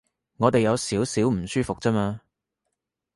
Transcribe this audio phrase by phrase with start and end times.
[0.37, 2.19] 我哋有少少唔舒服啫嘛